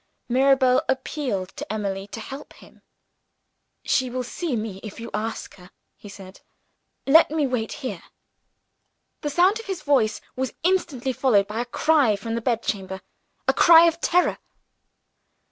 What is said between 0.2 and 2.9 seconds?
Mirabel appealed to Emily to help him.